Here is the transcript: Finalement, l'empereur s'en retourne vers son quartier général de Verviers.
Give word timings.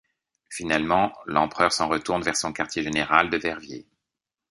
Finalement, 0.49 1.13
l'empereur 1.27 1.71
s'en 1.71 1.87
retourne 1.87 2.23
vers 2.23 2.35
son 2.35 2.51
quartier 2.51 2.81
général 2.81 3.29
de 3.29 3.37
Verviers. 3.37 3.85